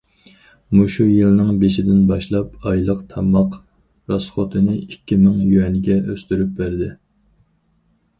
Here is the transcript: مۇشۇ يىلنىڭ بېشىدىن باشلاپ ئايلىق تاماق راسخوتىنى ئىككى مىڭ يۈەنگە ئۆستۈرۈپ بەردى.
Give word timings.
مۇشۇ 0.77 1.03
يىلنىڭ 1.07 1.57
بېشىدىن 1.63 1.99
باشلاپ 2.11 2.65
ئايلىق 2.71 3.03
تاماق 3.11 3.57
راسخوتىنى 4.13 4.79
ئىككى 4.79 5.19
مىڭ 5.27 5.37
يۈەنگە 5.51 5.99
ئۆستۈرۈپ 6.07 6.57
بەردى. 6.63 6.89